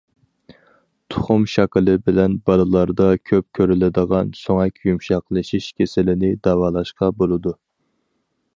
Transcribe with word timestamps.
تۇخۇم 1.15 1.43
شاكىلى 1.55 1.93
بىلەن 2.07 2.37
بالىلاردا 2.49 3.09
كۆپ 3.31 3.47
كۆرۈلىدىغان 3.59 4.33
سۆڭەك 4.39 4.81
يۇمشاقلىشىش 4.89 5.69
كېسىلىنى 5.81 6.33
داۋالاشقا 6.49 7.11
بولىدۇ. 7.21 7.55